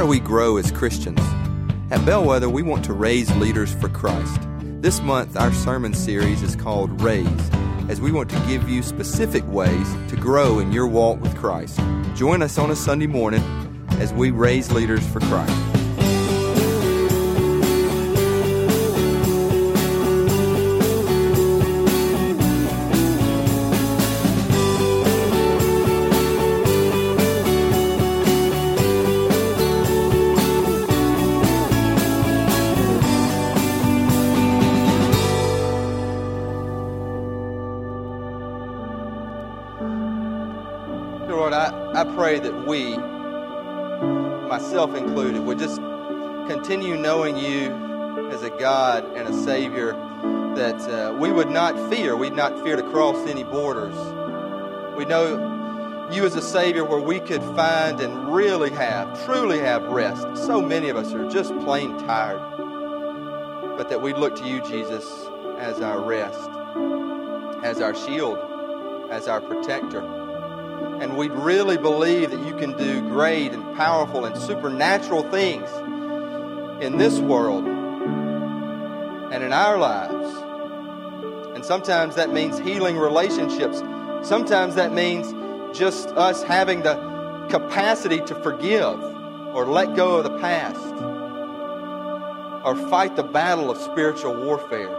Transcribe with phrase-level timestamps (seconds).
[0.00, 1.20] do we grow as Christians?
[1.90, 4.40] At Bellwether, we want to raise leaders for Christ.
[4.80, 7.50] This month, our sermon series is called Raise,
[7.90, 11.78] as we want to give you specific ways to grow in your walk with Christ.
[12.14, 13.42] Join us on a Sunday morning
[13.98, 15.69] as we raise leaders for Christ.
[45.20, 45.76] Included, would just
[46.48, 47.70] continue knowing you
[48.32, 49.92] as a God and a Savior
[50.56, 52.16] that uh, we would not fear.
[52.16, 53.94] We'd not fear to cross any borders.
[54.96, 59.82] We know you as a Savior where we could find and really have, truly have
[59.84, 60.22] rest.
[60.46, 62.40] So many of us are just plain tired.
[63.76, 65.04] But that we'd look to you, Jesus,
[65.58, 66.48] as our rest,
[67.62, 68.38] as our shield,
[69.10, 70.19] as our protector
[71.00, 75.68] and we'd really believe that you can do great and powerful and supernatural things
[76.82, 77.66] in this world
[79.32, 80.36] and in our lives.
[81.54, 83.78] And sometimes that means healing relationships.
[84.22, 85.32] Sometimes that means
[85.76, 86.94] just us having the
[87.50, 88.98] capacity to forgive
[89.54, 90.78] or let go of the past
[92.64, 94.94] or fight the battle of spiritual warfare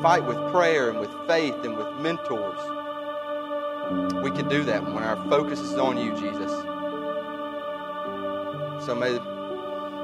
[0.00, 2.58] fight with prayer and with faith and with mentors.
[4.22, 6.50] We can do that when our focus is on you, Jesus.
[8.86, 9.18] So may,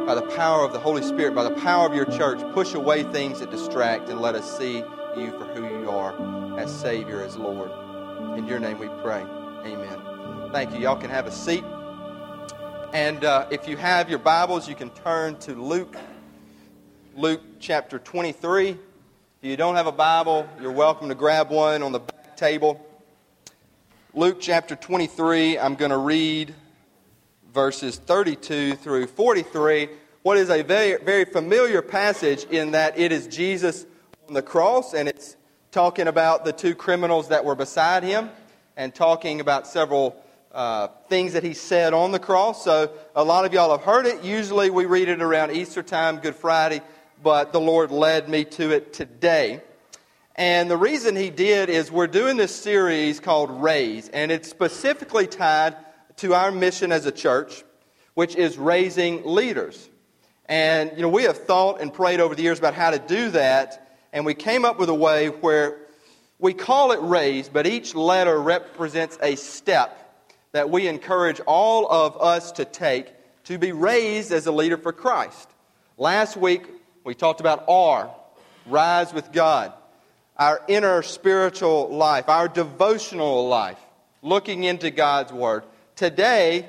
[0.06, 3.02] by the power of the Holy Spirit, by the power of your church, push away
[3.04, 4.82] things that distract and let us see
[5.16, 7.70] you for who you are as Savior, as Lord.
[8.38, 9.22] In your name we pray.
[9.64, 10.50] Amen.
[10.52, 10.80] Thank you.
[10.80, 11.64] Y'all can have a seat.
[12.92, 15.96] And uh, if you have your Bibles, you can turn to Luke,
[17.14, 18.70] Luke chapter 23.
[18.70, 18.78] If
[19.42, 22.84] you don't have a Bible, you're welcome to grab one on the back table.
[24.12, 26.52] Luke chapter 23, I'm going to read
[27.54, 29.88] verses 32 through 43.
[30.22, 33.86] What is a very, very familiar passage in that it is Jesus
[34.26, 35.36] on the cross and it's
[35.70, 38.30] talking about the two criminals that were beside him
[38.76, 40.20] and talking about several
[40.50, 42.64] uh, things that he said on the cross.
[42.64, 44.24] So a lot of y'all have heard it.
[44.24, 46.80] Usually we read it around Easter time, Good Friday,
[47.22, 49.62] but the Lord led me to it today.
[50.36, 55.26] And the reason he did is we're doing this series called Raise, and it's specifically
[55.26, 55.76] tied
[56.16, 57.64] to our mission as a church,
[58.14, 59.88] which is raising leaders.
[60.46, 63.30] And, you know, we have thought and prayed over the years about how to do
[63.30, 65.78] that, and we came up with a way where
[66.38, 69.96] we call it Raise, but each letter represents a step
[70.52, 73.12] that we encourage all of us to take
[73.44, 75.50] to be raised as a leader for Christ.
[75.98, 76.66] Last week,
[77.04, 78.10] we talked about R,
[78.66, 79.72] rise with God
[80.40, 83.78] our inner spiritual life, our devotional life,
[84.22, 85.64] looking into God's Word.
[85.96, 86.66] Today,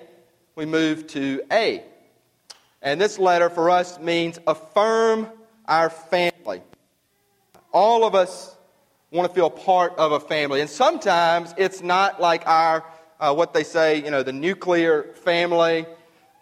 [0.55, 1.81] we move to A.
[2.81, 5.29] And this letter for us means affirm
[5.65, 6.61] our family.
[7.71, 8.57] All of us
[9.09, 10.59] want to feel part of a family.
[10.59, 12.83] And sometimes it's not like our,
[13.21, 15.85] uh, what they say, you know, the nuclear family,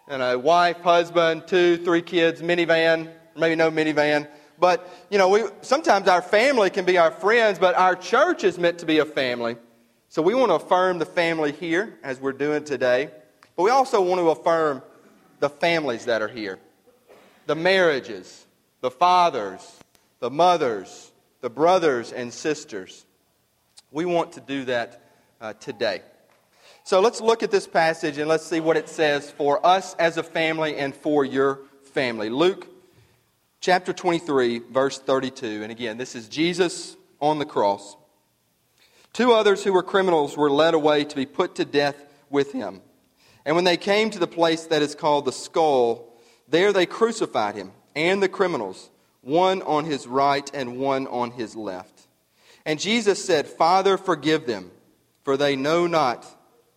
[0.10, 4.28] you know, wife, husband, two, three kids, minivan, maybe no minivan.
[4.60, 8.58] But, you know, we, sometimes our family can be our friends, but our church is
[8.58, 9.58] meant to be a family.
[10.10, 13.10] So we want to affirm the family here, as we're doing today.
[13.56, 14.82] But we also want to affirm
[15.40, 16.60] the families that are here
[17.46, 18.46] the marriages,
[18.82, 19.80] the fathers,
[20.20, 23.06] the mothers, the brothers and sisters.
[23.92, 25.02] We want to do that
[25.42, 26.04] uh, today.
[26.84, 30.18] So let's look at this passage and let's see what it says for us as
[30.18, 31.62] a family and for your
[31.94, 32.30] family.
[32.30, 32.68] Luke
[33.60, 35.64] chapter 23, verse 32.
[35.64, 37.96] And again, this is Jesus on the cross.
[39.14, 41.96] Two others who were criminals were led away to be put to death
[42.30, 42.82] with him.
[43.46, 46.14] And when they came to the place that is called the skull,
[46.48, 48.90] there they crucified him and the criminals,
[49.22, 52.08] one on his right and one on his left.
[52.66, 54.72] And Jesus said, Father, forgive them,
[55.24, 56.26] for they know not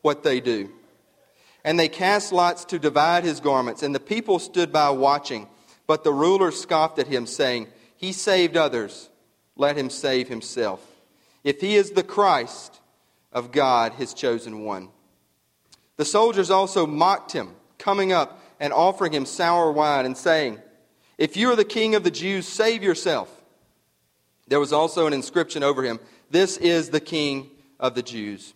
[0.01, 0.71] what they do.
[1.65, 5.47] And they cast lots to divide his garments, and the people stood by watching.
[5.87, 9.09] But the ruler scoffed at him, saying, He saved others,
[9.57, 10.85] let him save himself.
[11.45, 12.81] If he is the Christ
[13.33, 14.89] of God, his chosen one.
[15.97, 20.61] The soldiers also mocked him, coming up and offering him sour wine, and saying,
[21.19, 23.29] If you are the king of the Jews, save yourself.
[24.49, 25.99] There was also an inscription over him,
[26.31, 27.51] This is the king
[27.81, 28.55] of the Jews.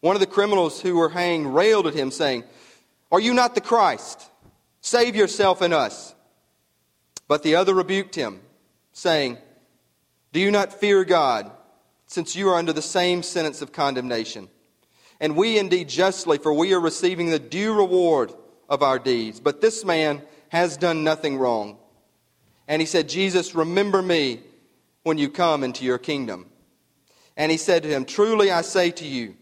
[0.00, 2.44] One of the criminals who were hanged railed at him, saying,
[3.12, 4.30] Are you not the Christ?
[4.80, 6.14] Save yourself and us.
[7.30, 8.40] But the other rebuked him,
[8.92, 9.38] saying,
[10.32, 11.48] Do you not fear God,
[12.08, 14.48] since you are under the same sentence of condemnation?
[15.20, 18.32] And we indeed justly, for we are receiving the due reward
[18.68, 19.38] of our deeds.
[19.38, 21.78] But this man has done nothing wrong.
[22.66, 24.40] And he said, Jesus, remember me
[25.04, 26.50] when you come into your kingdom.
[27.36, 29.36] And he said to him, Truly I say to you,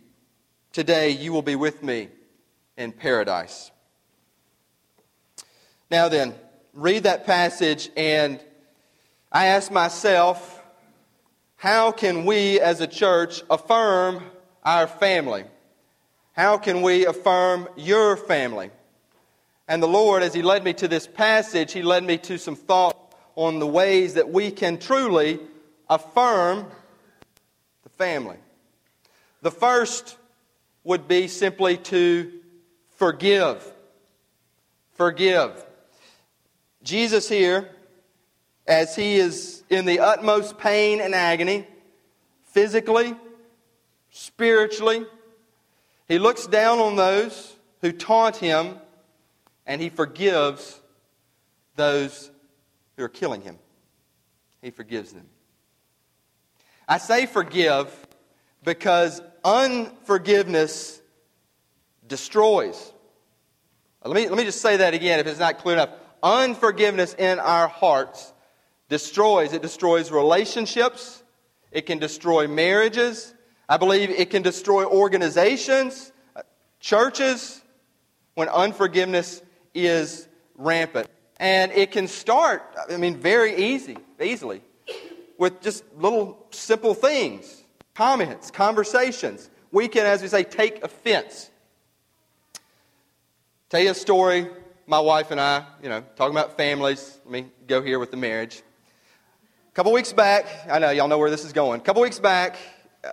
[0.74, 2.10] today you will be with me
[2.76, 3.70] in paradise.
[5.90, 6.34] Now then,
[6.78, 8.40] read that passage, and
[9.32, 10.62] I ask myself,
[11.56, 14.22] how can we as a church affirm
[14.62, 15.42] our family?
[16.34, 18.70] How can we affirm your family?
[19.66, 22.54] And the Lord, as He led me to this passage, He led me to some
[22.54, 25.40] thought on the ways that we can truly
[25.90, 26.64] affirm
[27.82, 28.36] the family.
[29.42, 30.16] The first
[30.84, 32.32] would be simply to
[32.90, 33.68] forgive.
[34.92, 35.64] Forgive.
[36.88, 37.68] Jesus here,
[38.66, 41.66] as he is in the utmost pain and agony,
[42.44, 43.14] physically,
[44.08, 45.04] spiritually,
[46.06, 48.76] he looks down on those who taunt him
[49.66, 50.80] and he forgives
[51.76, 52.30] those
[52.96, 53.58] who are killing him.
[54.62, 55.26] He forgives them.
[56.88, 57.94] I say forgive
[58.64, 61.02] because unforgiveness
[62.06, 62.94] destroys.
[64.02, 65.90] Let me, let me just say that again if it's not clear enough.
[66.22, 68.32] Unforgiveness in our hearts
[68.88, 69.52] destroys.
[69.52, 71.22] It destroys relationships.
[71.70, 73.34] It can destroy marriages.
[73.68, 76.42] I believe it can destroy organizations, uh,
[76.80, 77.60] churches,
[78.34, 79.42] when unforgiveness
[79.74, 80.26] is
[80.56, 81.08] rampant.
[81.38, 84.62] And it can start, I mean, very easy, easily,
[85.36, 87.62] with just little simple things,
[87.94, 89.50] comments, conversations.
[89.70, 91.50] We can, as we say, take offense.
[93.68, 94.48] Tell you a story
[94.88, 97.20] my wife and I, you know, talking about families.
[97.26, 98.62] Let me go here with the marriage.
[99.68, 101.78] A couple weeks back, I know y'all know where this is going.
[101.78, 102.56] A couple weeks back,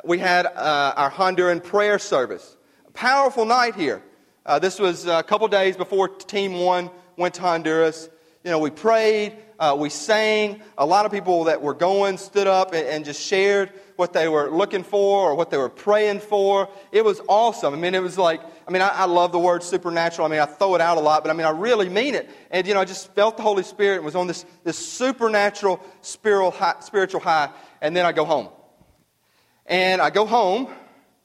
[0.06, 2.56] we had uh, our Honduran prayer service.
[2.88, 4.02] A powerful night here.
[4.46, 8.08] Uh, this was a couple days before Team One went to Honduras.
[8.46, 10.62] You know, we prayed, uh, we sang.
[10.78, 14.28] A lot of people that were going stood up and, and, just shared what they
[14.28, 16.70] were looking for or what they were praying for.
[16.92, 17.74] It was awesome.
[17.74, 20.26] I mean, it was like I mean, I, I, love the word supernatural.
[20.26, 22.28] I mean, I throw it out a lot, but I mean, I really mean it.
[22.50, 25.80] And, you know, I just felt the Holy Spirit and was on this, this supernatural
[26.02, 27.52] spiritual high, spiritual high.
[27.80, 28.50] And then I go home.
[29.68, 30.68] And I go home,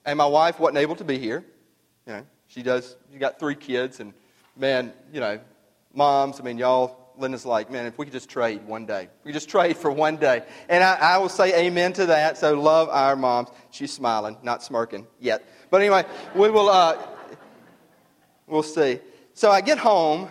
[0.05, 1.45] and my wife wasn't able to be here.
[2.07, 4.13] You know, she does, she got three kids, and
[4.57, 5.41] man, you know,
[5.95, 9.09] moms, I mean, y'all, Linda's like, man, if we could just trade one day.
[9.25, 10.43] We just trade for one day.
[10.69, 12.39] And I, I will say amen to that.
[12.39, 13.49] So love our moms.
[13.71, 15.45] She's smiling, not smirking yet.
[15.71, 16.97] But anyway, we will, uh,
[18.51, 18.99] We'll see.
[19.33, 20.29] So I get home.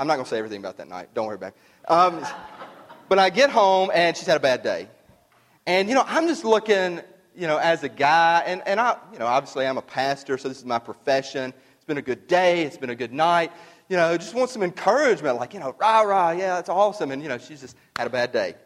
[0.00, 1.14] I'm not going to say everything about that night.
[1.14, 1.88] Don't worry about it.
[1.88, 2.26] Um,
[3.08, 4.88] but I get home, and she's had a bad day.
[5.64, 7.00] And, you know, I'm just looking,
[7.36, 10.48] you know, as a guy, and, and I, you know, obviously I'm a pastor, so
[10.48, 11.54] this is my profession.
[11.76, 12.64] It's been a good day.
[12.64, 13.52] It's been a good night.
[13.94, 17.12] You know, just want some encouragement, like, you know, rah, rah, yeah, that's awesome.
[17.12, 18.56] And, you know, she's just had a bad day.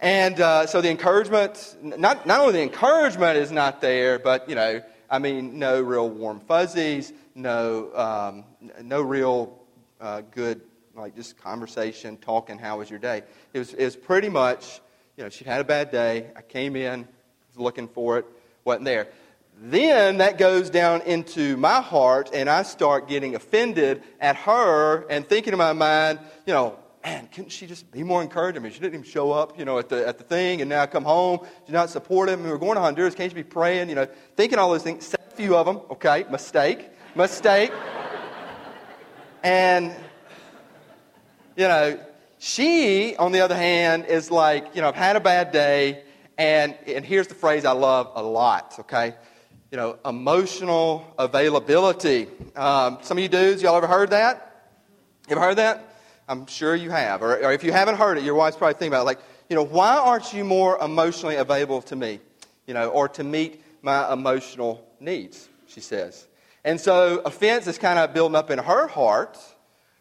[0.00, 4.54] And uh, so the encouragement, not, not only the encouragement is not there, but, you
[4.54, 4.80] know,
[5.10, 8.44] I mean, no real warm fuzzies, no, um,
[8.82, 9.62] no real
[10.00, 10.62] uh, good,
[10.94, 13.24] like just conversation, talking, how was your day?
[13.52, 14.80] It was, it was pretty much,
[15.18, 16.30] you know, she'd had a bad day.
[16.34, 17.06] I came in,
[17.50, 18.24] was looking for it,
[18.64, 19.08] wasn't there.
[19.58, 25.26] Then that goes down into my heart, and I start getting offended at her and
[25.26, 28.60] thinking in my mind, you know, man, couldn't she just be more encouraging?
[28.60, 30.68] I mean, she didn't even show up, you know, at the, at the thing, and
[30.68, 32.38] now I come home, she's not supportive.
[32.38, 33.88] I mean, we're going to Honduras, can't you be praying?
[33.88, 35.14] You know, thinking all those things.
[35.14, 37.72] A few of them, okay, mistake mistake.
[39.42, 39.94] and,
[41.56, 41.98] you know,
[42.38, 46.04] she, on the other hand, is like, you know, I've had a bad day,
[46.36, 49.14] and, and here's the phrase I love a lot, okay?
[49.76, 52.28] You know, emotional availability.
[52.54, 54.70] Um, some of you dudes, y'all ever heard that?
[55.28, 55.98] You ever heard that?
[56.26, 57.22] I'm sure you have.
[57.22, 59.04] Or, or if you haven't heard it, your wife's probably thinking about it.
[59.04, 59.18] Like,
[59.50, 62.20] you know, why aren't you more emotionally available to me?
[62.66, 66.26] You know, or to meet my emotional needs, she says.
[66.64, 69.36] And so offense is kind of building up in her heart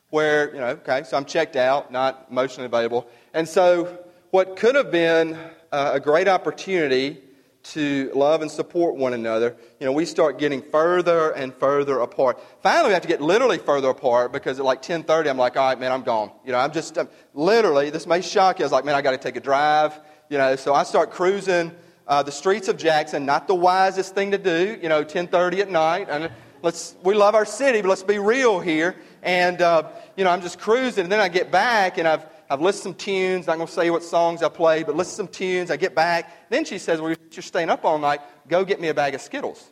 [0.09, 3.09] where, you know, okay, so I'm checked out, not emotionally available.
[3.33, 5.37] And so what could have been
[5.73, 7.24] a great opportunity
[7.73, 12.39] to love and support one another, you know, we start getting further and further apart.
[12.61, 15.67] Finally, we have to get literally further apart because at like 10:30, I'm like, all
[15.67, 16.31] right, man, I'm gone.
[16.45, 17.89] You know, I'm just I'm, literally.
[17.89, 18.63] This may shock you.
[18.63, 19.99] I was like, man, I got to take a drive.
[20.29, 21.71] You know, so I start cruising
[22.07, 23.25] uh, the streets of Jackson.
[23.25, 24.77] Not the wisest thing to do.
[24.81, 26.07] You know, 10:30 at night.
[26.09, 26.29] And
[26.65, 28.95] let's, we love our city, but let's be real here.
[29.23, 31.03] And, uh, you know, I'm just cruising.
[31.03, 33.47] And then I get back and I've, I've listed some tunes.
[33.47, 35.71] Not going to say what songs I played, but listed some tunes.
[35.71, 36.49] I get back.
[36.49, 38.21] Then she says, Well, you're staying up all night.
[38.47, 39.71] Go get me a bag of Skittles.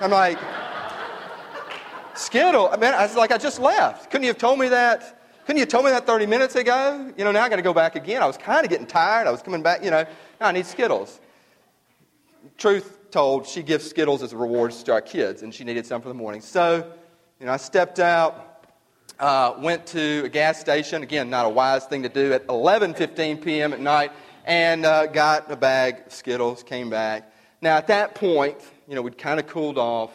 [0.00, 0.38] I'm like,
[2.14, 2.68] Skittle?
[2.70, 4.10] I mean, I was like, I just left.
[4.10, 5.18] Couldn't you have told me that?
[5.44, 7.12] Couldn't you have told me that 30 minutes ago?
[7.16, 8.22] You know, now I got to go back again.
[8.22, 9.26] I was kind of getting tired.
[9.26, 10.04] I was coming back, you know,
[10.40, 11.20] now I need Skittles.
[12.58, 16.08] Truth told, she gives Skittles as rewards to our kids, and she needed some for
[16.08, 16.40] the morning.
[16.40, 16.92] So,
[17.40, 18.51] you know, I stepped out,
[19.18, 21.02] uh, went to a gas station.
[21.02, 23.72] Again, not a wise thing to do at 11:15 p.m.
[23.72, 24.12] at night,
[24.44, 26.62] and uh, got a bag of Skittles.
[26.62, 27.32] Came back.
[27.60, 30.10] Now, at that point, you know, we'd kind of cooled off.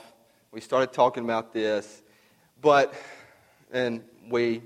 [0.52, 2.02] We started talking about this,
[2.62, 2.94] but
[3.72, 4.62] and we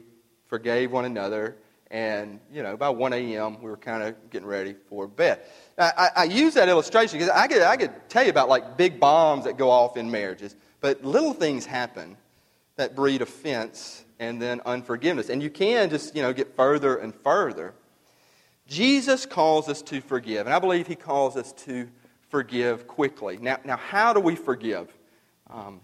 [0.47, 1.55] forgave one another.
[1.89, 5.41] And, you know, by 1 a.m., we were kind of getting ready for bed.
[5.77, 8.97] I, I, use that illustration because I could, I could tell you about like big
[8.97, 12.15] bombs that go off in marriages, but little things happen
[12.77, 15.27] that breed offense and then unforgiveness.
[15.29, 17.73] And you can just, you know, get further and further.
[18.67, 21.89] Jesus calls us to forgive, and I believe he calls us to
[22.29, 23.37] forgive quickly.
[23.41, 24.87] Now, now how do we forgive?
[25.49, 25.81] Um,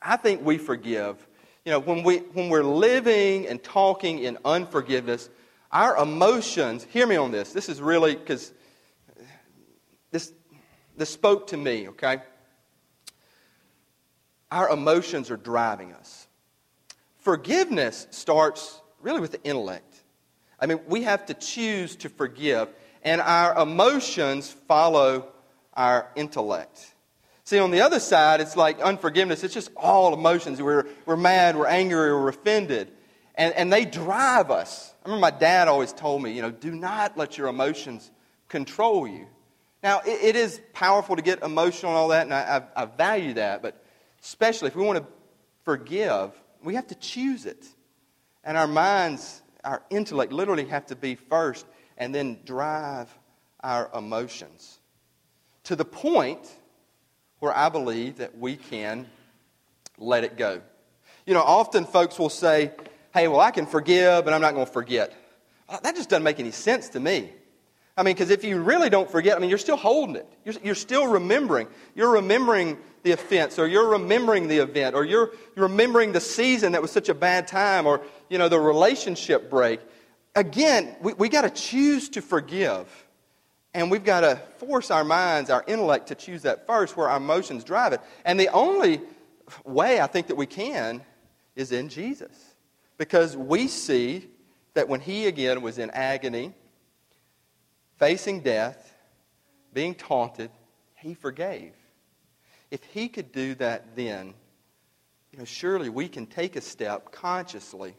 [0.00, 1.24] I think we forgive
[1.64, 5.30] you know, when, we, when we're living and talking in unforgiveness,
[5.70, 7.52] our emotions, hear me on this.
[7.52, 8.52] This is really, because
[10.10, 10.32] this,
[10.96, 12.18] this spoke to me, okay?
[14.50, 16.26] Our emotions are driving us.
[17.22, 20.02] Forgiveness starts really with the intellect.
[20.60, 22.68] I mean, we have to choose to forgive,
[23.02, 25.28] and our emotions follow
[25.74, 26.94] our intellect.
[27.44, 29.42] See, on the other side, it's like unforgiveness.
[29.42, 30.62] It's just all emotions.
[30.62, 32.92] We're, we're mad, we're angry, we're offended.
[33.34, 34.94] And, and they drive us.
[35.04, 38.10] I remember my dad always told me, you know, do not let your emotions
[38.48, 39.26] control you.
[39.82, 42.84] Now, it, it is powerful to get emotional and all that, and I, I, I
[42.86, 43.82] value that, but
[44.22, 45.06] especially if we want to
[45.64, 46.30] forgive,
[46.64, 47.66] we have to choose it.
[48.44, 51.66] And our minds, our intellect literally have to be first
[51.96, 53.08] and then drive
[53.60, 54.80] our emotions.
[55.64, 56.50] To the point
[57.38, 59.06] where I believe that we can
[59.98, 60.60] let it go.
[61.26, 62.72] You know, often folks will say,
[63.14, 65.12] hey, well, I can forgive, but I'm not going to forget.
[65.68, 67.30] Uh, that just doesn't make any sense to me.
[67.96, 70.26] I mean, because if you really don't forget, I mean, you're still holding it.
[70.44, 71.68] You're, you're, still remembering.
[71.94, 76.82] You're remembering the offense, or you're remembering the event, or you're, remembering the season that
[76.82, 79.80] was such a bad time, or, you know, the relationship break.
[80.34, 82.86] Again, we, we got to choose to forgive.
[83.74, 87.16] And we've got to force our minds, our intellect, to choose that first where our
[87.16, 88.00] emotions drive it.
[88.24, 89.00] And the only
[89.64, 91.02] way I think that we can
[91.56, 92.30] is in Jesus.
[92.98, 94.28] Because we see
[94.74, 96.52] that when he again was in agony,
[97.96, 98.94] facing death,
[99.72, 100.50] being taunted,
[100.96, 101.72] he forgave.
[102.72, 104.32] If he could do that then,
[105.30, 107.94] you know, surely we can take a step consciously,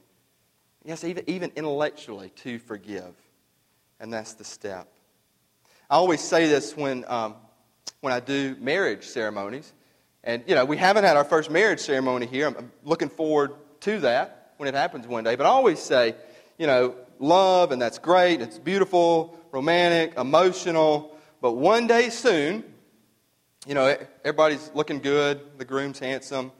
[0.84, 3.13] yes, even, even intellectually, to forgive.
[4.00, 4.88] And that's the step.
[5.92, 7.36] I always say this when, um,
[8.01, 9.72] when I do marriage ceremonies.
[10.24, 12.48] And, you know, we haven't had our first marriage ceremony here.
[12.48, 13.51] I'm looking forward
[13.82, 15.36] to that when it happens one day.
[15.36, 16.15] But I always say,
[16.58, 18.42] you know, love, and that's great.
[18.42, 21.15] It's beautiful, romantic, emotional.
[21.42, 22.63] But one day soon,
[23.67, 25.58] you know, everybody's looking good.
[25.58, 26.51] The groom's handsome.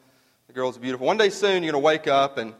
[0.48, 1.06] The girl's beautiful.
[1.06, 2.54] One day soon, you're going to wake up and,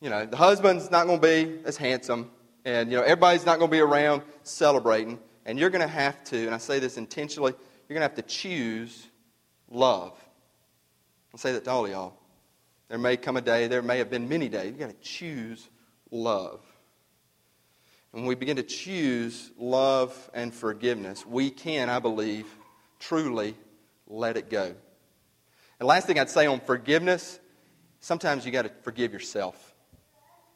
[0.00, 2.30] you know, the husband's not going to be as handsome.
[2.64, 5.18] And, you know, everybody's not going to be around celebrating.
[5.44, 7.52] And you're going to have to, and I say this intentionally,
[7.88, 9.08] you're going to have to choose
[9.70, 10.12] love.
[11.32, 12.14] I'll say that to all y'all.
[12.88, 15.68] There may come a day, there may have been many days, you've got to choose
[16.10, 16.60] love.
[18.12, 22.46] And when we begin to choose love and forgiveness, we can, I believe,
[23.00, 23.56] truly
[24.06, 24.74] let it go.
[25.80, 27.38] And last thing I'd say on forgiveness,
[28.00, 29.74] sometimes you got to forgive yourself.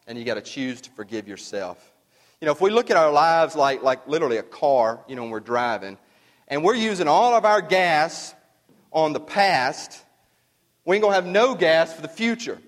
[0.07, 1.93] And you got to choose to forgive yourself.
[2.41, 5.23] You know, if we look at our lives like, like literally a car, you know,
[5.23, 5.99] when we're driving,
[6.47, 8.35] and we're using all of our gas
[8.93, 10.03] on the past,
[10.85, 12.59] we ain't going to have no gas for the future.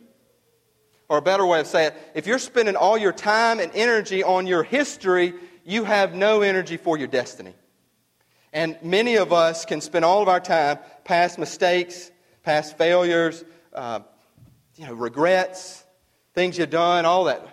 [1.09, 4.23] Or a better way of saying it, if you're spending all your time and energy
[4.23, 5.35] on your history,
[5.65, 7.55] you have no energy for your destiny.
[8.53, 12.11] And many of us can spend all of our time, past mistakes,
[12.43, 14.01] past failures, uh,
[14.77, 15.85] you know, regrets,
[16.35, 17.47] things you've done, all that.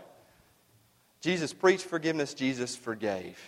[1.22, 3.40] Jesus preached forgiveness, Jesus forgave.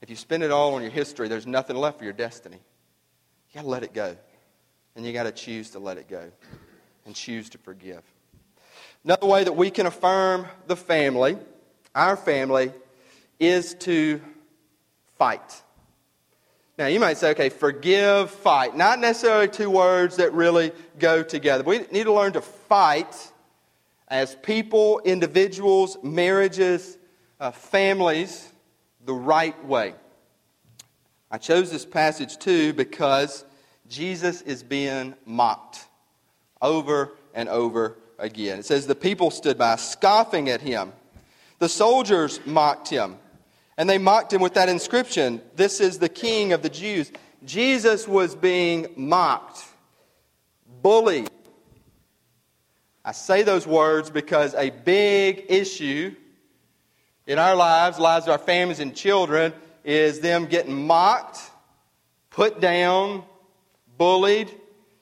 [0.00, 2.58] If you spend it all on your history, there's nothing left for your destiny.
[3.50, 4.16] You got to let it go.
[4.94, 6.30] And you got to choose to let it go
[7.04, 8.02] and choose to forgive.
[9.04, 11.36] Another way that we can affirm the family,
[11.94, 12.72] our family,
[13.38, 14.20] is to
[15.18, 15.62] fight.
[16.78, 18.76] Now, you might say, okay, forgive, fight.
[18.76, 21.64] Not necessarily two words that really go together.
[21.64, 23.32] We need to learn to fight
[24.08, 26.98] as people, individuals, marriages,
[27.40, 28.52] uh, families,
[29.06, 29.94] the right way.
[31.30, 33.44] I chose this passage too because
[33.88, 35.86] Jesus is being mocked
[36.60, 38.58] over and over again.
[38.58, 40.92] It says, The people stood by, scoffing at him.
[41.58, 43.16] The soldiers mocked him.
[43.78, 47.12] And they mocked him with that inscription This is the King of the Jews.
[47.44, 49.62] Jesus was being mocked,
[50.82, 51.30] bullied.
[53.04, 56.14] I say those words because a big issue
[57.26, 59.52] in our lives, lives of our families and children,
[59.84, 61.38] is them getting mocked,
[62.30, 63.22] put down,
[63.96, 64.50] bullied.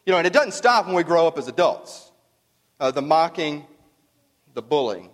[0.04, 2.10] You know, and it doesn't stop when we grow up as adults.
[2.78, 3.64] Uh, the mocking,
[4.52, 5.08] the bullying.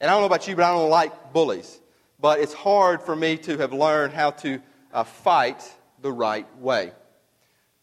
[0.00, 1.78] And I don't know about you, but I don't like bullies.
[2.24, 4.58] But it's hard for me to have learned how to
[4.94, 5.62] uh, fight
[6.00, 6.92] the right way.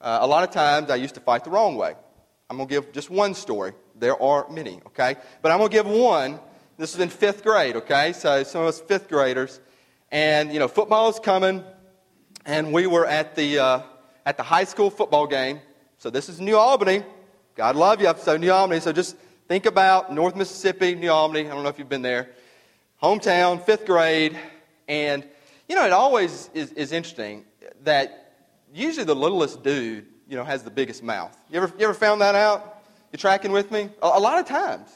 [0.01, 1.93] Uh, a lot of times I used to fight the wrong way.
[2.49, 3.73] I'm going to give just one story.
[3.93, 5.17] There are many, okay?
[5.43, 6.39] But I'm going to give one.
[6.79, 8.13] This is in fifth grade, okay?
[8.13, 9.59] So some of us fifth graders.
[10.11, 11.63] And, you know, football is coming.
[12.43, 13.81] And we were at the, uh,
[14.25, 15.61] at the high school football game.
[15.99, 17.03] So this is New Albany.
[17.53, 18.11] God love you.
[18.17, 18.79] So New Albany.
[18.79, 19.17] So just
[19.47, 21.41] think about North Mississippi, New Albany.
[21.41, 22.31] I don't know if you've been there
[23.01, 24.37] hometown, fifth grade,
[24.87, 25.23] and
[25.67, 27.45] you know, it always is, is interesting
[27.83, 28.33] that
[28.73, 31.35] usually the littlest dude, you know, has the biggest mouth.
[31.49, 32.83] You ever, you ever found that out?
[33.11, 33.89] You tracking with me?
[34.01, 34.89] A, a lot of times.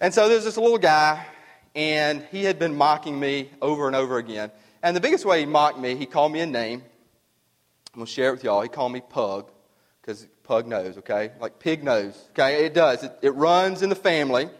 [0.00, 1.26] And so there's this little guy,
[1.74, 4.50] and he had been mocking me over and over again.
[4.82, 6.82] And the biggest way he mocked me, he called me a name.
[7.92, 8.60] I'm going to share it with y'all.
[8.62, 9.50] He called me Pug,
[10.00, 11.32] because Pug nose, okay?
[11.40, 12.66] Like pig nose, okay?
[12.66, 13.02] It does.
[13.02, 14.50] It, it runs in the family.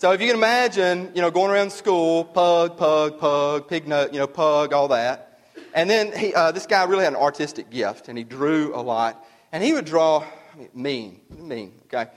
[0.00, 4.14] So if you can imagine, you know, going around school, pug, pug, pug, pig nut,
[4.14, 5.38] you know, pug, all that.
[5.74, 8.80] And then he, uh, this guy really had an artistic gift, and he drew a
[8.80, 9.22] lot.
[9.52, 10.20] And he would draw,
[10.54, 12.10] I mean, mean, mean, okay?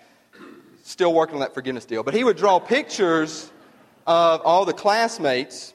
[0.83, 2.03] Still working on that forgiveness deal.
[2.03, 3.51] But he would draw pictures
[4.07, 5.73] of all the classmates,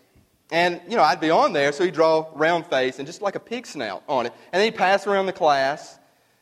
[0.51, 3.35] and, you know, I'd be on there, so he'd draw round face and just like
[3.35, 4.33] a pig snout on it.
[4.51, 5.99] And then he'd pass around the class.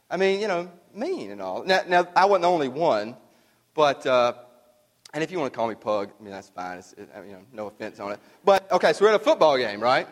[0.08, 1.64] I mean, you know, mean and all.
[1.64, 3.16] Now, now I wasn't the only one,
[3.74, 4.06] but...
[4.06, 4.34] Uh,
[5.16, 6.76] and if you want to call me Pug, I mean, that's fine.
[6.76, 8.20] It's, it, you know, no offense on it.
[8.44, 10.06] But, okay, so we're at a football game, right?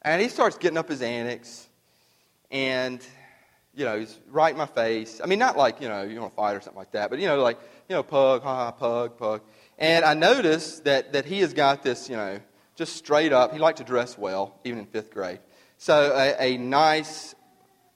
[0.00, 1.68] And he starts getting up his annex,
[2.50, 3.06] and,
[3.74, 5.20] you know, he's right in my face.
[5.22, 7.18] I mean, not like, you know, you want to fight or something like that, but,
[7.18, 9.42] you know, like, you know, Pug, ha, ha, Pug, Pug.
[9.78, 12.40] And I notice that, that he has got this, you know,
[12.76, 13.52] just straight up.
[13.52, 15.40] He liked to dress well, even in fifth grade.
[15.76, 17.34] So a, a nice,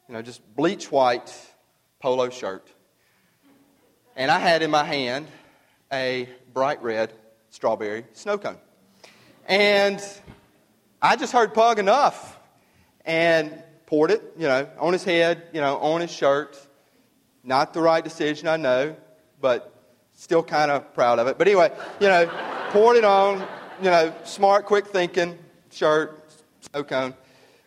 [0.06, 1.34] you know, just bleach white
[2.00, 2.70] polo shirt.
[4.14, 5.26] And I had in my hand
[5.92, 7.12] a bright red
[7.50, 8.58] strawberry snow cone.
[9.46, 10.02] And
[11.00, 12.38] I just heard Pug enough
[13.04, 16.58] and poured it, you know, on his head, you know, on his shirt.
[17.42, 18.94] Not the right decision, I know,
[19.40, 19.72] but
[20.12, 21.38] still kind of proud of it.
[21.38, 22.26] But anyway, you know,
[22.70, 23.46] poured it on,
[23.82, 25.38] you know, smart, quick thinking
[25.70, 27.14] shirt, snow cone.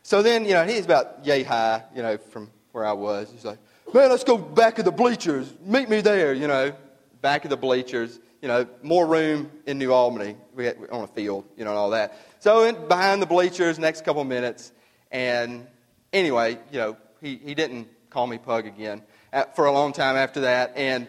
[0.04, 3.32] So then, you know, he's about yay high, you know, from where I was.
[3.32, 3.58] He's like,
[3.92, 5.52] man, let's go back of the bleachers.
[5.66, 6.76] Meet me there, you know
[7.22, 11.08] back of the bleachers, you know, more room in New Albany we had, on a
[11.08, 12.18] field, you know, and all that.
[12.40, 14.72] So in, behind the bleachers, next couple minutes,
[15.12, 15.68] and
[16.12, 20.16] anyway, you know, he, he didn't call me Pug again at, for a long time
[20.16, 21.08] after that, and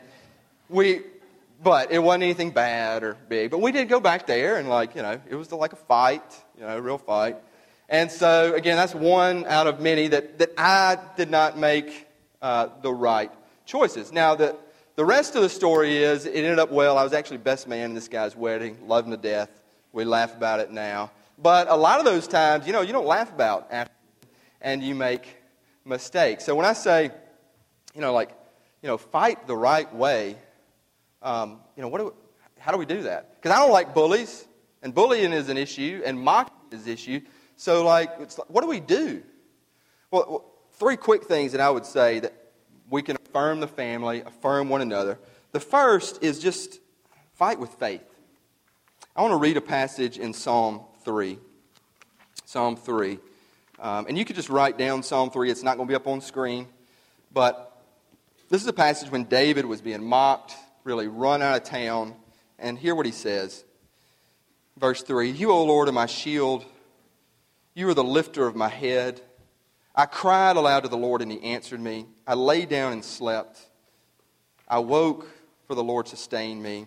[0.68, 1.00] we,
[1.62, 3.50] but it wasn't anything bad or big.
[3.50, 6.22] But we did go back there, and like, you know, it was like a fight,
[6.56, 7.36] you know, a real fight.
[7.88, 12.08] And so, again, that's one out of many that, that I did not make
[12.40, 13.30] uh, the right
[13.66, 14.12] choices.
[14.12, 14.56] Now, the,
[15.02, 16.96] the rest of the story is it ended up well.
[16.96, 19.50] I was actually best man in this guy's wedding, loved him to death.
[19.92, 21.10] We laugh about it now.
[21.36, 23.92] But a lot of those times, you know, you don't laugh about after
[24.60, 25.38] and you make
[25.84, 26.44] mistakes.
[26.44, 27.10] So when I say,
[27.96, 28.30] you know, like,
[28.80, 30.36] you know, fight the right way,
[31.20, 32.14] um, you know, what do,
[32.60, 33.34] how do we do that?
[33.34, 34.46] Because I don't like bullies,
[34.84, 37.20] and bullying is an issue, and mocking is an issue.
[37.56, 39.24] So, like, it's, what do we do?
[40.12, 42.34] Well, three quick things that I would say that
[42.88, 45.18] we can affirm the family, affirm one another.
[45.52, 46.80] The first is just
[47.32, 48.02] fight with faith.
[49.16, 51.38] I want to read a passage in Psalm 3.
[52.44, 53.18] Psalm 3.
[53.80, 55.50] Um, and you could just write down Psalm 3.
[55.50, 56.68] It's not going to be up on screen.
[57.32, 57.82] But
[58.50, 62.14] this is a passage when David was being mocked, really run out of town.
[62.58, 63.64] And hear what he says.
[64.76, 66.66] Verse 3 You, O Lord, are my shield.
[67.72, 69.22] You are the lifter of my head.
[69.94, 72.06] I cried aloud to the Lord, and he answered me.
[72.26, 73.60] I lay down and slept.
[74.66, 75.26] I woke,
[75.66, 76.86] for the Lord sustained me.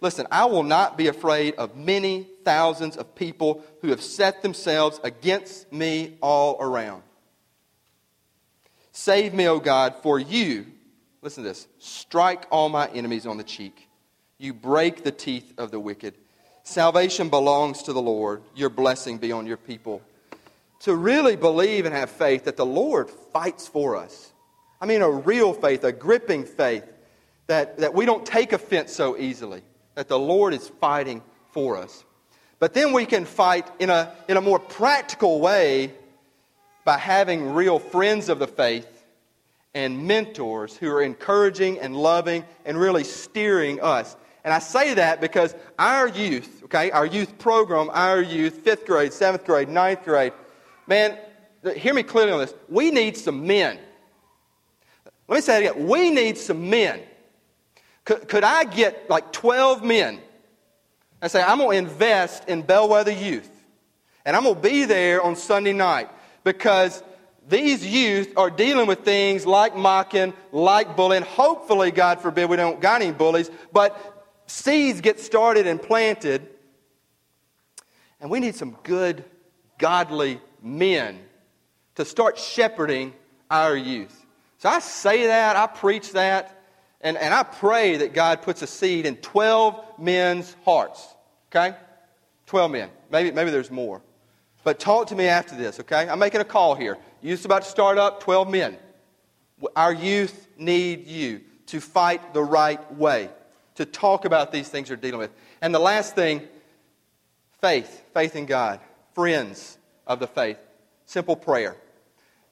[0.00, 5.00] Listen, I will not be afraid of many thousands of people who have set themselves
[5.02, 7.02] against me all around.
[8.92, 10.66] Save me, O God, for you,
[11.22, 13.88] listen to this, strike all my enemies on the cheek.
[14.38, 16.14] You break the teeth of the wicked.
[16.62, 18.42] Salvation belongs to the Lord.
[18.54, 20.02] Your blessing be on your people.
[20.80, 24.32] To really believe and have faith that the Lord fights for us.
[24.80, 26.90] I mean, a real faith, a gripping faith,
[27.48, 29.62] that, that we don't take offense so easily,
[29.94, 32.04] that the Lord is fighting for us.
[32.60, 35.92] But then we can fight in a, in a more practical way
[36.84, 38.86] by having real friends of the faith
[39.74, 44.16] and mentors who are encouraging and loving and really steering us.
[44.44, 49.12] And I say that because our youth, okay, our youth program, our youth, fifth grade,
[49.12, 50.32] seventh grade, ninth grade,
[50.90, 51.16] man,
[51.76, 52.52] hear me clearly on this.
[52.68, 53.78] We need some men.
[55.28, 55.86] Let me say it again.
[55.86, 57.00] We need some men.
[58.04, 60.20] Could, could I get like 12 men
[61.22, 63.48] and say, I'm going to invest in Bellwether Youth,
[64.24, 66.08] and I'm going to be there on Sunday night
[66.42, 67.04] because
[67.48, 71.22] these youth are dealing with things like mocking, like bullying.
[71.22, 76.48] Hopefully, God forbid, we don't got any bullies, but seeds get started and planted.
[78.20, 79.24] And we need some good,
[79.78, 81.18] godly men
[81.96, 83.12] to start shepherding
[83.50, 84.26] our youth.
[84.58, 86.62] So I say that, I preach that,
[87.00, 91.06] and, and I pray that God puts a seed in 12 men's hearts.
[91.50, 91.76] Okay?
[92.46, 92.90] 12 men.
[93.10, 94.02] Maybe, maybe there's more.
[94.62, 96.08] But talk to me after this, okay?
[96.08, 96.98] I'm making a call here.
[97.22, 98.76] Youth's about to start up, 12 men.
[99.74, 103.30] Our youth need you to fight the right way
[103.76, 105.30] to talk about these things they're dealing with.
[105.62, 106.46] And the last thing
[107.60, 108.80] faith, faith in God,
[109.14, 109.78] friends
[110.10, 110.58] of the faith,
[111.04, 111.76] simple prayer.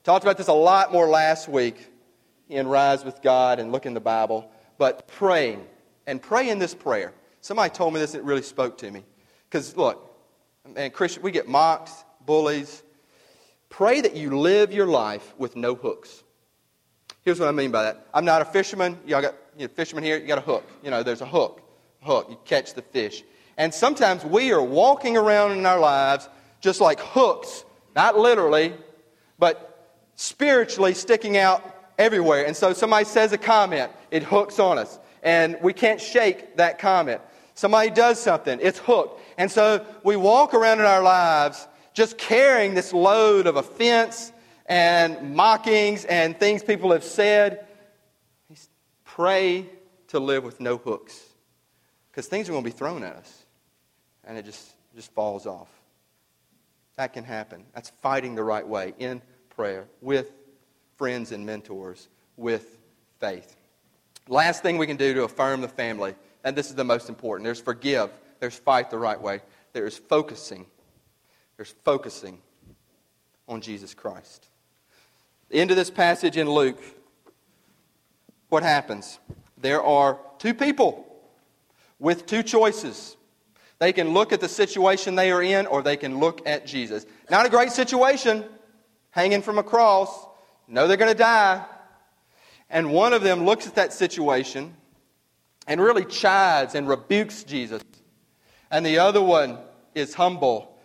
[0.04, 1.88] Talked about this a lot more last week
[2.48, 5.66] in Rise with God and Look in the Bible, but praying
[6.06, 7.12] and pray in this prayer.
[7.40, 9.02] Somebody told me this it really spoke to me.
[9.50, 10.08] Because look,
[10.72, 11.90] man, Christian, we get mocked,
[12.24, 12.84] bullies.
[13.70, 16.22] Pray that you live your life with no hooks.
[17.22, 18.06] Here's what I mean by that.
[18.14, 18.96] I'm not a fisherman.
[19.04, 20.64] Y'all got you know, fishermen here, you got a hook.
[20.84, 21.60] You know, there's a hook.
[22.02, 22.28] Hook.
[22.30, 23.24] You catch the fish.
[23.56, 26.28] And sometimes we are walking around in our lives
[26.60, 28.74] just like hooks, not literally,
[29.38, 29.68] but
[30.16, 31.62] spiritually sticking out
[31.98, 32.46] everywhere.
[32.46, 34.98] And so somebody says a comment, it hooks on us.
[35.22, 37.20] And we can't shake that comment.
[37.54, 39.20] Somebody does something, it's hooked.
[39.36, 44.32] And so we walk around in our lives just carrying this load of offense
[44.66, 47.66] and mockings and things people have said.
[49.04, 49.66] Pray
[50.08, 51.20] to live with no hooks
[52.10, 53.44] because things are going to be thrown at us
[54.24, 55.68] and it just, just falls off.
[56.98, 57.64] That can happen.
[57.74, 60.32] That's fighting the right way in prayer with
[60.96, 62.76] friends and mentors, with
[63.20, 63.56] faith.
[64.28, 67.46] Last thing we can do to affirm the family, and this is the most important
[67.46, 69.40] there's forgive, there's fight the right way,
[69.72, 70.66] there's focusing.
[71.56, 72.40] There's focusing
[73.48, 74.48] on Jesus Christ.
[75.48, 76.78] The end of this passage in Luke
[78.48, 79.18] what happens?
[79.58, 81.06] There are two people
[81.98, 83.16] with two choices.
[83.78, 87.06] They can look at the situation they are in, or they can look at Jesus.
[87.30, 88.44] Not a great situation,
[89.10, 90.26] hanging from a cross.
[90.66, 91.64] Know they're going to die.
[92.70, 94.74] And one of them looks at that situation
[95.66, 97.82] and really chides and rebukes Jesus.
[98.70, 99.58] And the other one
[99.94, 100.76] is humble,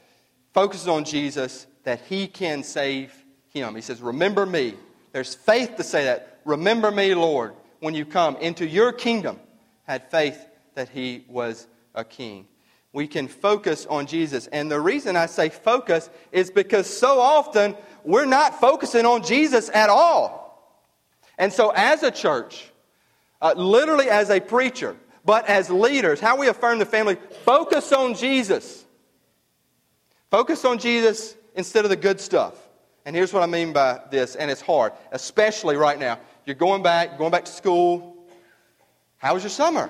[0.53, 3.13] focuses on Jesus that he can save
[3.49, 3.75] him.
[3.75, 4.75] He says, Remember me.
[5.11, 6.39] There's faith to say that.
[6.45, 9.39] Remember me, Lord, when you come into your kingdom.
[9.85, 12.47] Had faith that he was a king.
[12.93, 14.47] We can focus on Jesus.
[14.47, 19.69] And the reason I say focus is because so often we're not focusing on Jesus
[19.73, 20.43] at all.
[21.39, 22.71] And so, as a church,
[23.41, 28.13] uh, literally as a preacher, but as leaders, how we affirm the family, focus on
[28.13, 28.85] Jesus.
[30.29, 32.55] Focus on Jesus instead of the good stuff.
[33.05, 36.19] And here's what I mean by this, and it's hard, especially right now.
[36.45, 38.27] You're going back, going back to school.
[39.17, 39.89] How was your summer?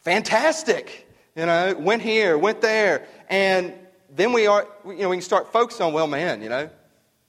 [0.00, 1.05] Fantastic.
[1.36, 3.06] You know, went here, went there.
[3.28, 3.74] And
[4.10, 6.70] then we are, you know, we can start focusing on, well, man, you know,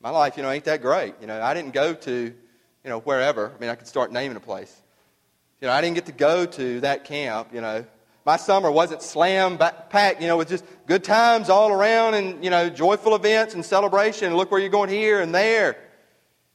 [0.01, 1.15] my life, you know, ain't that great.
[1.21, 3.51] You know, I didn't go to, you know, wherever.
[3.55, 4.75] I mean, I could start naming a place.
[5.61, 7.85] You know, I didn't get to go to that camp, you know
[8.27, 12.49] my summer wasn't slam packed, you know, with just good times all around and, you
[12.49, 14.35] know, joyful events and celebration.
[14.35, 15.77] look where you're going here and there.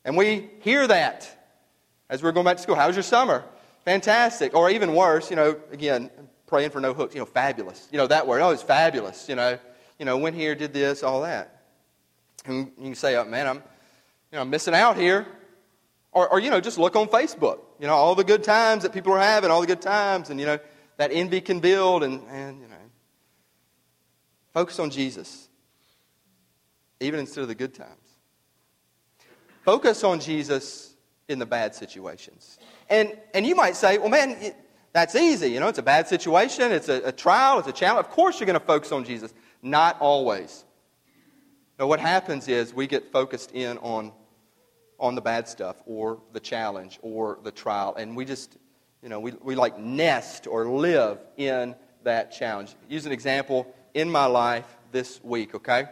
[0.05, 1.27] And we hear that
[2.11, 2.75] as we're going back to school.
[2.75, 3.43] How was your summer?
[3.87, 4.55] Fantastic.
[4.55, 6.11] Or even worse, you know, again,
[6.53, 7.89] praying for no hooks, you know, fabulous.
[7.91, 8.43] You know, that word.
[8.43, 9.27] Oh, it's fabulous.
[9.27, 9.59] You know,
[9.99, 11.63] you know, went here, did this, all that.
[12.45, 13.63] And you can say, oh, man, I'm, you
[14.33, 15.27] know, I'm missing out here.
[16.13, 17.61] Or, or, you know, just look on Facebook.
[17.81, 20.29] You know, all the good times that people are having, all the good times.
[20.29, 20.59] And, you know,
[20.99, 22.77] that envy can build, and, and you know,
[24.53, 25.49] focus on Jesus,
[27.01, 27.97] even instead of the good times.
[29.65, 30.95] Focus on Jesus
[31.29, 32.59] in the bad situations.
[32.91, 34.37] And, and you might say, well, man,
[34.93, 35.51] that's easy.
[35.51, 38.07] You know, it's a bad situation, it's a, a trial, it's a challenge.
[38.07, 39.33] Of course, you're going to focus on Jesus.
[39.63, 40.65] Not always.
[41.79, 44.13] No, what happens is we get focused in on,
[45.01, 48.57] on the bad stuff or the challenge or the trial, and we just,
[49.03, 51.75] you know, we, we like nest or live in
[52.05, 52.75] that challenge.
[52.89, 55.87] Use an example in my life this week, okay?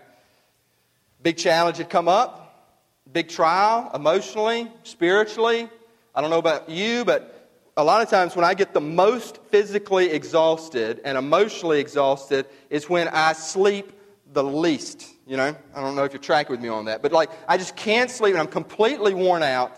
[1.23, 2.77] Big challenge had come up,
[3.11, 5.69] big trial, emotionally, spiritually.
[6.15, 7.40] I don't know about you, but
[7.77, 12.89] a lot of times when I get the most physically exhausted and emotionally exhausted is
[12.89, 13.93] when I sleep
[14.33, 15.07] the least.
[15.27, 17.57] You know, I don't know if you're tracking with me on that, but like I
[17.57, 19.77] just can't sleep and I'm completely worn out.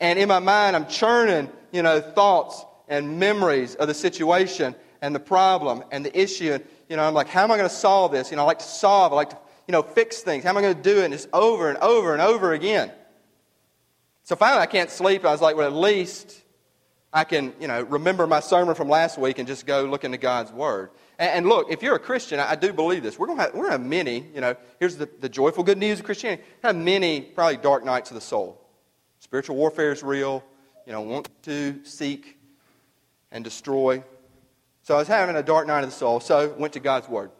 [0.00, 5.14] And in my mind, I'm churning, you know, thoughts and memories of the situation and
[5.14, 6.52] the problem and the issue.
[6.52, 8.30] And, you know, I'm like, how am I going to solve this?
[8.30, 10.44] You know, I like to solve, I like to you know, fix things?
[10.44, 11.06] How am I going to do it?
[11.06, 12.92] And it's over and over and over again.
[14.22, 15.24] So finally, I can't sleep.
[15.24, 16.42] I was like, well, at least
[17.12, 20.18] I can, you know, remember my sermon from last week and just go look into
[20.18, 20.90] God's Word.
[21.18, 23.18] And, and look, if you're a Christian, I, I do believe this.
[23.18, 25.78] We're going to have, we're to have many, you know, here's the, the joyful good
[25.78, 26.42] news of Christianity.
[26.62, 28.60] Have many, probably dark nights of the soul.
[29.20, 30.44] Spiritual warfare is real.
[30.86, 32.36] You know, want to seek
[33.32, 34.04] and destroy.
[34.82, 37.30] So I was having a dark night of the soul, so went to God's Word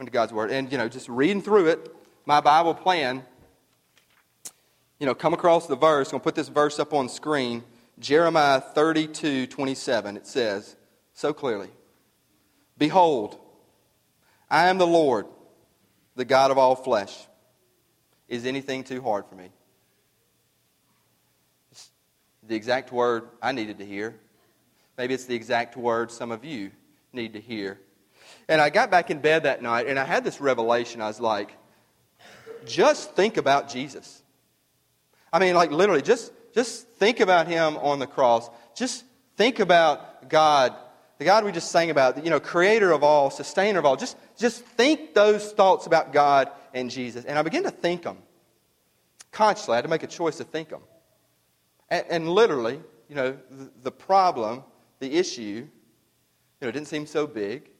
[0.00, 0.50] Went to God's Word.
[0.50, 3.22] And, you know, just reading through it, my Bible plan,
[4.98, 6.08] you know, come across the verse.
[6.08, 7.62] I'm going to put this verse up on screen.
[8.00, 10.16] Jeremiah 32 27.
[10.16, 10.74] It says
[11.12, 11.68] so clearly
[12.78, 13.38] Behold,
[14.50, 15.26] I am the Lord,
[16.16, 17.14] the God of all flesh.
[18.26, 19.50] Is anything too hard for me?
[21.72, 21.90] It's
[22.46, 24.14] the exact word I needed to hear.
[24.96, 26.70] Maybe it's the exact word some of you
[27.12, 27.78] need to hear.
[28.48, 31.02] And I got back in bed that night and I had this revelation.
[31.02, 31.56] I was like,
[32.64, 34.22] just think about Jesus.
[35.32, 38.48] I mean, like literally, just, just think about him on the cross.
[38.74, 39.04] Just
[39.36, 40.74] think about God,
[41.18, 43.96] the God we just sang about, you know, creator of all, sustainer of all.
[43.96, 47.24] Just, just think those thoughts about God and Jesus.
[47.24, 48.18] And I began to think them.
[49.32, 50.82] Consciously, I had to make a choice to think them.
[51.88, 54.64] And, and literally, you know, the, the problem,
[54.98, 55.68] the issue, you
[56.62, 57.70] know, it didn't seem so big.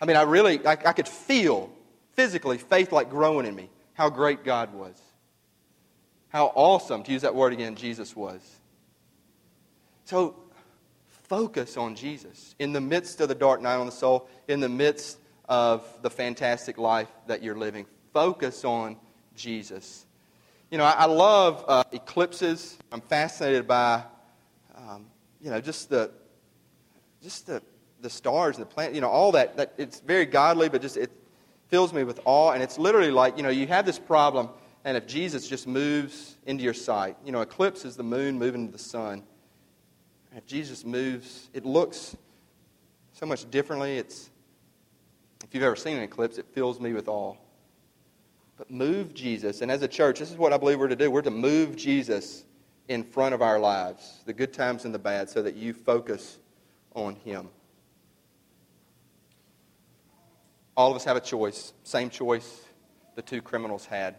[0.00, 1.70] I mean, I really, I, I could feel
[2.12, 5.00] physically faith like growing in me how great God was.
[6.32, 8.40] How awesome, to use that word again, Jesus was.
[10.06, 10.34] So
[11.28, 14.68] focus on Jesus in the midst of the dark night on the soul, in the
[14.68, 15.18] midst
[15.48, 17.84] of the fantastic life that you're living.
[18.12, 18.96] Focus on
[19.36, 20.06] Jesus.
[20.70, 22.78] You know, I, I love uh, eclipses.
[22.90, 24.02] I'm fascinated by,
[24.74, 25.06] um,
[25.40, 26.10] you know, just the,
[27.22, 27.62] just the
[28.02, 30.96] the stars and the planet, you know, all that, that it's very godly, but just
[30.96, 31.10] it
[31.68, 32.50] fills me with awe.
[32.50, 34.48] And it's literally like, you know, you have this problem,
[34.84, 38.66] and if Jesus just moves into your sight, you know, eclipse is the moon moving
[38.66, 39.22] to the sun.
[40.34, 42.16] If Jesus moves, it looks
[43.12, 43.98] so much differently.
[43.98, 44.30] It's,
[45.44, 47.36] if you've ever seen an eclipse, it fills me with awe.
[48.56, 49.60] But move Jesus.
[49.60, 51.10] And as a church, this is what I believe we're to do.
[51.10, 52.44] We're to move Jesus
[52.88, 56.38] in front of our lives, the good times and the bad, so that you focus
[56.94, 57.48] on Him.
[60.76, 62.62] All of us have a choice, same choice
[63.14, 64.16] the two criminals had.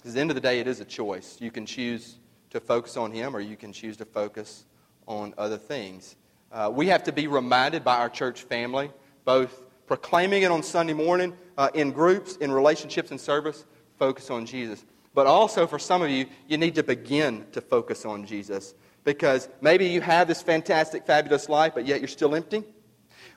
[0.00, 1.36] Because at the end of the day, it is a choice.
[1.40, 2.18] You can choose
[2.50, 4.64] to focus on him or you can choose to focus
[5.06, 6.16] on other things.
[6.50, 8.90] Uh, we have to be reminded by our church family,
[9.24, 13.66] both proclaiming it on Sunday morning uh, in groups, in relationships and service,
[13.98, 14.84] focus on Jesus.
[15.12, 19.48] But also, for some of you, you need to begin to focus on Jesus because
[19.60, 22.64] maybe you have this fantastic, fabulous life, but yet you're still empty.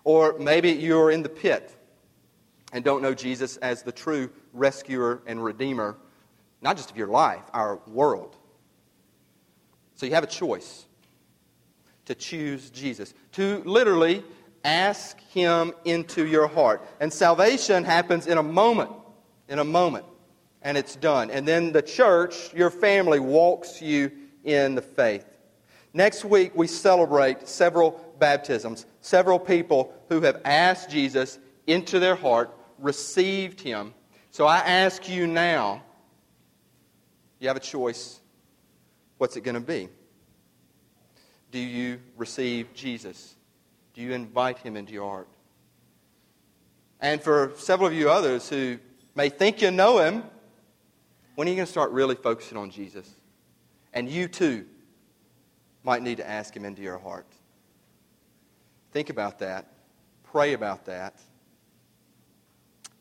[0.03, 1.75] Or maybe you're in the pit
[2.71, 5.97] and don't know Jesus as the true rescuer and redeemer,
[6.63, 8.35] not just of your life, our world.
[9.95, 10.85] So you have a choice
[12.05, 14.23] to choose Jesus, to literally
[14.63, 16.85] ask Him into your heart.
[16.99, 18.91] And salvation happens in a moment,
[19.47, 20.05] in a moment,
[20.61, 21.29] and it's done.
[21.29, 24.11] And then the church, your family, walks you
[24.43, 25.25] in the faith.
[25.93, 32.57] Next week, we celebrate several baptisms, several people who have asked Jesus into their heart,
[32.79, 33.93] received him.
[34.31, 35.83] So I ask you now,
[37.43, 38.21] you have a choice.
[39.17, 39.89] What's it going to be?
[41.51, 43.35] Do you receive Jesus?
[43.93, 45.27] Do you invite him into your heart?
[47.01, 48.79] And for several of you others who
[49.13, 50.23] may think you know him,
[51.35, 53.09] when are you going to start really focusing on Jesus?
[53.93, 54.65] And you too
[55.83, 57.27] might need to ask him into your heart.
[58.93, 59.67] Think about that.
[60.23, 61.19] Pray about that.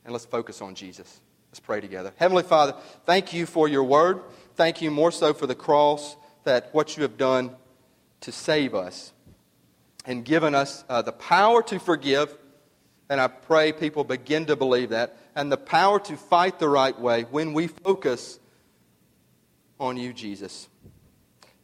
[0.05, 1.21] And let's focus on Jesus.
[1.53, 2.15] Let's pray together.
[2.17, 4.23] Heavenly Father, thank you for your word.
[4.55, 7.55] Thank you more so for the cross, that what you have done
[8.23, 9.13] to save us
[10.07, 12.35] and given us uh, the power to forgive.
[13.11, 15.15] And I pray people begin to believe that.
[15.37, 18.41] And the power to fight the right way when we focus
[19.79, 20.71] on you, Jesus.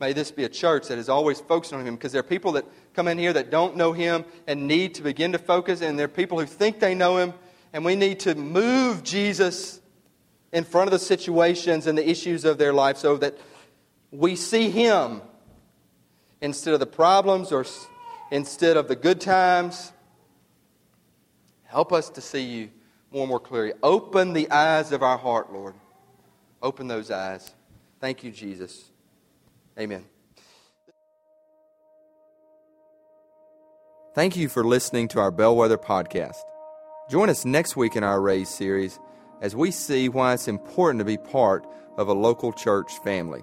[0.01, 2.53] May this be a church that is always focused on Him because there are people
[2.53, 5.99] that come in here that don't know Him and need to begin to focus, and
[5.99, 7.33] there are people who think they know Him,
[7.73, 9.81] and we need to move Jesus
[10.53, 13.39] in front of the situations and the issues of their life so that
[14.11, 15.21] we see Him
[16.41, 17.67] instead of the problems or
[18.31, 19.93] instead of the good times.
[21.65, 22.71] Help us to see you
[23.11, 23.73] more and more clearly.
[23.83, 25.75] Open the eyes of our heart, Lord.
[26.63, 27.53] Open those eyes.
[28.01, 28.85] Thank you, Jesus.
[29.79, 30.05] Amen.
[34.15, 36.43] Thank you for listening to our Bellwether podcast.
[37.09, 39.01] Join us next week in our Raise series
[39.41, 41.67] as we see why it's important to be part
[41.97, 43.43] of a local church family.